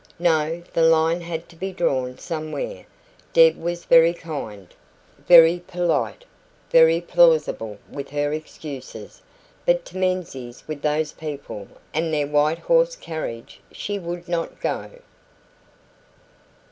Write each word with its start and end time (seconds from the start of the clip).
No; 0.17 0.63
the 0.73 0.81
line 0.81 1.21
had 1.21 1.47
to 1.49 1.55
be 1.55 1.71
drawn 1.71 2.17
somewhere. 2.17 2.87
Deb 3.33 3.55
was 3.55 3.85
very 3.85 4.15
kind, 4.15 4.67
very 5.27 5.59
polite, 5.67 6.25
very 6.71 6.99
plausible 6.99 7.77
with 7.87 8.09
her 8.09 8.33
excuses; 8.33 9.21
but 9.63 9.85
to 9.85 9.97
Menzies' 9.97 10.63
with 10.67 10.81
those 10.81 11.11
people 11.11 11.67
and 11.93 12.11
their 12.11 12.25
white 12.25 12.57
horsed 12.57 12.99
carriage 12.99 13.59
she 13.71 13.99
would 13.99 14.27
not 14.27 14.59
go. 14.59 14.89